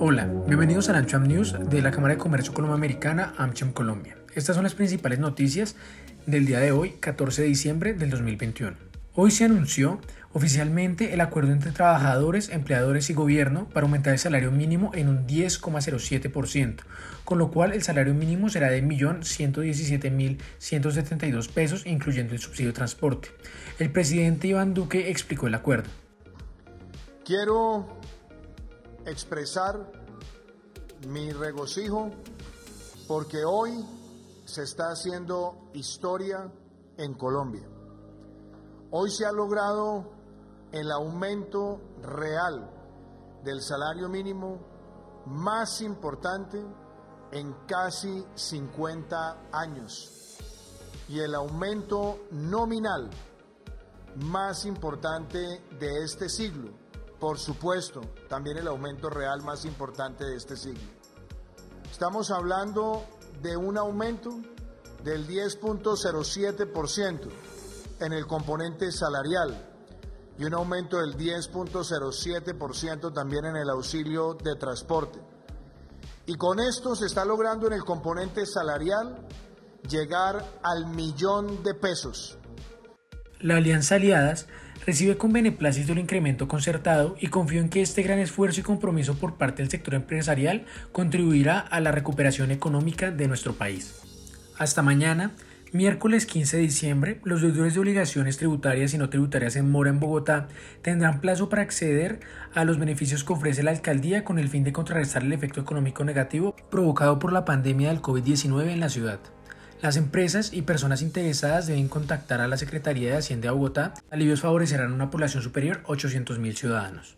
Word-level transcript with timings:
Hola, 0.00 0.26
bienvenidos 0.48 0.88
a 0.88 0.98
AmCham 0.98 1.28
News 1.28 1.54
de 1.70 1.80
la 1.80 1.92
Cámara 1.92 2.14
de 2.14 2.18
Comercio 2.18 2.52
Colomboamericana 2.52 3.32
AmCham 3.38 3.72
Colombia. 3.72 4.16
Estas 4.34 4.56
son 4.56 4.64
las 4.64 4.74
principales 4.74 5.20
noticias 5.20 5.76
del 6.26 6.46
día 6.46 6.58
de 6.58 6.72
hoy, 6.72 6.94
14 6.98 7.42
de 7.42 7.48
diciembre 7.48 7.94
del 7.94 8.10
2021. 8.10 8.76
Hoy 9.14 9.30
se 9.30 9.44
anunció 9.44 10.00
oficialmente 10.32 11.14
el 11.14 11.20
acuerdo 11.20 11.52
entre 11.52 11.70
trabajadores, 11.70 12.48
empleadores 12.48 13.08
y 13.08 13.14
gobierno 13.14 13.68
para 13.68 13.84
aumentar 13.84 14.12
el 14.12 14.18
salario 14.18 14.50
mínimo 14.50 14.90
en 14.94 15.08
un 15.08 15.28
10,07%, 15.28 16.78
con 17.24 17.38
lo 17.38 17.52
cual 17.52 17.72
el 17.72 17.84
salario 17.84 18.14
mínimo 18.14 18.48
será 18.48 18.70
de 18.70 18.82
1.117.172 18.82 21.48
pesos, 21.50 21.86
incluyendo 21.86 22.34
el 22.34 22.40
subsidio 22.40 22.72
de 22.72 22.76
transporte. 22.76 23.28
El 23.78 23.92
presidente 23.92 24.48
Iván 24.48 24.74
Duque 24.74 25.10
explicó 25.10 25.46
el 25.46 25.54
acuerdo. 25.54 25.88
Quiero 27.24 27.86
expresar 29.06 29.90
mi 31.08 31.30
regocijo 31.32 32.10
porque 33.06 33.44
hoy 33.44 33.84
se 34.46 34.62
está 34.62 34.90
haciendo 34.90 35.70
historia 35.74 36.50
en 36.96 37.14
Colombia. 37.14 37.66
Hoy 38.90 39.10
se 39.10 39.26
ha 39.26 39.32
logrado 39.32 40.12
el 40.72 40.90
aumento 40.90 41.80
real 42.02 42.70
del 43.42 43.60
salario 43.60 44.08
mínimo 44.08 44.58
más 45.26 45.80
importante 45.80 46.62
en 47.32 47.52
casi 47.66 48.24
50 48.34 49.48
años 49.52 50.38
y 51.08 51.18
el 51.20 51.34
aumento 51.34 52.26
nominal 52.30 53.10
más 54.16 54.64
importante 54.64 55.62
de 55.78 56.04
este 56.04 56.28
siglo 56.28 56.83
por 57.24 57.38
supuesto, 57.38 58.02
también 58.28 58.58
el 58.58 58.68
aumento 58.68 59.08
real 59.08 59.40
más 59.40 59.64
importante 59.64 60.26
de 60.26 60.36
este 60.36 60.58
siglo. 60.58 60.86
Estamos 61.90 62.30
hablando 62.30 63.02
de 63.40 63.56
un 63.56 63.78
aumento 63.78 64.42
del 65.02 65.26
10.07% 65.26 67.30
en 68.00 68.12
el 68.12 68.26
componente 68.26 68.92
salarial 68.92 69.56
y 70.38 70.44
un 70.44 70.52
aumento 70.52 70.98
del 70.98 71.16
10.07% 71.16 73.14
también 73.14 73.46
en 73.46 73.56
el 73.56 73.70
auxilio 73.70 74.34
de 74.34 74.56
transporte. 74.56 75.18
Y 76.26 76.34
con 76.34 76.60
esto 76.60 76.94
se 76.94 77.06
está 77.06 77.24
logrando 77.24 77.68
en 77.68 77.72
el 77.72 77.84
componente 77.84 78.44
salarial 78.44 79.26
llegar 79.88 80.44
al 80.62 80.88
millón 80.88 81.62
de 81.62 81.72
pesos. 81.72 82.36
La 83.40 83.56
Alianza 83.56 83.94
Aliadas 83.94 84.46
recibe 84.86 85.16
con 85.16 85.32
beneplácito 85.32 85.92
el 85.92 85.98
incremento 85.98 86.48
concertado 86.48 87.16
y 87.20 87.28
confío 87.28 87.60
en 87.60 87.68
que 87.68 87.82
este 87.82 88.02
gran 88.02 88.18
esfuerzo 88.18 88.60
y 88.60 88.64
compromiso 88.64 89.14
por 89.14 89.34
parte 89.34 89.62
del 89.62 89.70
sector 89.70 89.94
empresarial 89.94 90.64
contribuirá 90.92 91.58
a 91.58 91.80
la 91.80 91.92
recuperación 91.92 92.50
económica 92.50 93.10
de 93.10 93.28
nuestro 93.28 93.54
país. 93.54 94.00
Hasta 94.58 94.82
mañana, 94.82 95.32
miércoles 95.72 96.26
15 96.26 96.58
de 96.58 96.62
diciembre, 96.62 97.20
los 97.24 97.42
deudores 97.42 97.74
de 97.74 97.80
obligaciones 97.80 98.36
tributarias 98.36 98.94
y 98.94 98.98
no 98.98 99.10
tributarias 99.10 99.56
en 99.56 99.70
mora 99.70 99.90
en 99.90 99.98
Bogotá 99.98 100.48
tendrán 100.82 101.20
plazo 101.20 101.48
para 101.48 101.62
acceder 101.62 102.20
a 102.54 102.64
los 102.64 102.78
beneficios 102.78 103.24
que 103.24 103.32
ofrece 103.32 103.62
la 103.62 103.72
alcaldía 103.72 104.24
con 104.24 104.38
el 104.38 104.48
fin 104.48 104.64
de 104.64 104.72
contrarrestar 104.72 105.22
el 105.22 105.32
efecto 105.32 105.60
económico 105.60 106.04
negativo 106.04 106.54
provocado 106.70 107.18
por 107.18 107.32
la 107.32 107.44
pandemia 107.44 107.88
del 107.88 108.02
COVID-19 108.02 108.68
en 108.68 108.80
la 108.80 108.88
ciudad. 108.88 109.18
Las 109.82 109.96
empresas 109.96 110.52
y 110.52 110.62
personas 110.62 111.02
interesadas 111.02 111.66
deben 111.66 111.88
contactar 111.88 112.40
a 112.40 112.48
la 112.48 112.56
Secretaría 112.56 113.10
de 113.10 113.18
Hacienda 113.18 113.48
de 113.48 113.54
Bogotá. 113.54 113.94
Alivios 114.10 114.40
favorecerán 114.40 114.92
a 114.92 114.94
una 114.94 115.10
población 115.10 115.42
superior 115.42 115.82
a 115.84 115.88
800.000 115.88 116.54
ciudadanos. 116.54 117.16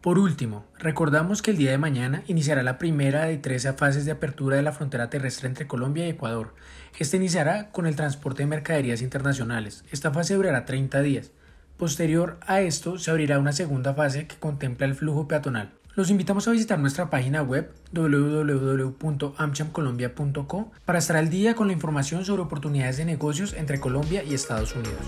Por 0.00 0.18
último, 0.18 0.64
recordamos 0.78 1.42
que 1.42 1.50
el 1.50 1.58
día 1.58 1.72
de 1.72 1.78
mañana 1.78 2.22
iniciará 2.26 2.62
la 2.62 2.78
primera 2.78 3.26
de 3.26 3.36
13 3.36 3.74
fases 3.74 4.06
de 4.06 4.12
apertura 4.12 4.56
de 4.56 4.62
la 4.62 4.72
frontera 4.72 5.10
terrestre 5.10 5.46
entre 5.46 5.66
Colombia 5.66 6.06
y 6.06 6.10
Ecuador. 6.10 6.54
Este 6.98 7.18
iniciará 7.18 7.70
con 7.70 7.86
el 7.86 7.96
transporte 7.96 8.44
de 8.44 8.46
mercaderías 8.46 9.02
internacionales. 9.02 9.84
Esta 9.92 10.10
fase 10.10 10.36
durará 10.36 10.64
30 10.64 11.02
días. 11.02 11.32
Posterior 11.76 12.38
a 12.46 12.62
esto 12.62 12.98
se 12.98 13.10
abrirá 13.10 13.38
una 13.38 13.52
segunda 13.52 13.92
fase 13.92 14.26
que 14.26 14.36
contempla 14.36 14.86
el 14.86 14.94
flujo 14.94 15.28
peatonal. 15.28 15.72
Los 15.96 16.10
invitamos 16.10 16.46
a 16.46 16.52
visitar 16.52 16.78
nuestra 16.78 17.10
página 17.10 17.42
web 17.42 17.72
www.amchamcolombia.co 17.92 20.70
para 20.84 21.00
estar 21.00 21.16
al 21.16 21.30
día 21.30 21.54
con 21.54 21.66
la 21.66 21.72
información 21.72 22.24
sobre 22.24 22.42
oportunidades 22.42 22.98
de 22.98 23.04
negocios 23.04 23.54
entre 23.54 23.80
Colombia 23.80 24.22
y 24.22 24.34
Estados 24.34 24.76
Unidos. 24.76 25.00